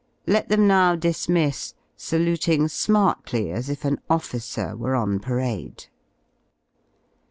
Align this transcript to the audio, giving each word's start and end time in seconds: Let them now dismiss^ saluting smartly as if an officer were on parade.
Let 0.25 0.49
them 0.49 0.65
now 0.67 0.95
dismiss^ 0.95 1.75
saluting 1.95 2.67
smartly 2.69 3.51
as 3.51 3.69
if 3.69 3.85
an 3.85 3.99
officer 4.09 4.75
were 4.75 4.95
on 4.95 5.19
parade. 5.19 5.85